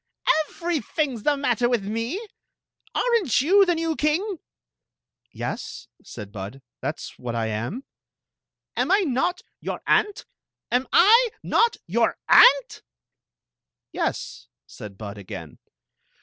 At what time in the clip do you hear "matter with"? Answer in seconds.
1.37-1.85